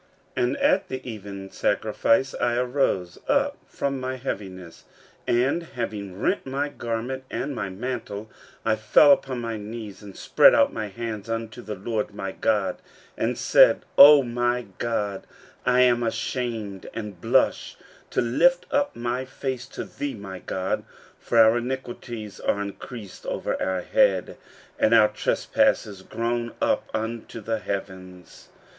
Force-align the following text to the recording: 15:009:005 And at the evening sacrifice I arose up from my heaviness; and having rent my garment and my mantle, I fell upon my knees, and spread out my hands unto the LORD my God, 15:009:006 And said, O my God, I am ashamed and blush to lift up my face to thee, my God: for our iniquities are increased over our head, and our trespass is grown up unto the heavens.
15:009:005 0.35 0.43
And 0.47 0.57
at 0.57 0.87
the 0.87 1.07
evening 1.07 1.51
sacrifice 1.51 2.33
I 2.41 2.55
arose 2.55 3.19
up 3.27 3.57
from 3.67 3.99
my 3.99 4.15
heaviness; 4.15 4.85
and 5.27 5.61
having 5.61 6.19
rent 6.19 6.47
my 6.47 6.69
garment 6.69 7.23
and 7.29 7.53
my 7.53 7.69
mantle, 7.69 8.27
I 8.65 8.77
fell 8.77 9.11
upon 9.11 9.41
my 9.41 9.57
knees, 9.57 10.01
and 10.01 10.17
spread 10.17 10.55
out 10.55 10.73
my 10.73 10.87
hands 10.87 11.29
unto 11.29 11.61
the 11.61 11.75
LORD 11.75 12.15
my 12.15 12.31
God, 12.31 12.77
15:009:006 13.15 13.23
And 13.23 13.37
said, 13.37 13.85
O 13.95 14.23
my 14.23 14.65
God, 14.79 15.27
I 15.67 15.81
am 15.81 16.01
ashamed 16.01 16.89
and 16.95 17.21
blush 17.21 17.77
to 18.09 18.21
lift 18.21 18.65
up 18.71 18.95
my 18.95 19.23
face 19.23 19.67
to 19.67 19.83
thee, 19.83 20.15
my 20.15 20.39
God: 20.39 20.83
for 21.19 21.37
our 21.37 21.59
iniquities 21.59 22.39
are 22.39 22.59
increased 22.59 23.27
over 23.27 23.61
our 23.61 23.81
head, 23.81 24.35
and 24.79 24.95
our 24.95 25.09
trespass 25.09 25.85
is 25.85 26.01
grown 26.01 26.53
up 26.59 26.89
unto 26.91 27.39
the 27.39 27.59
heavens. 27.59 28.49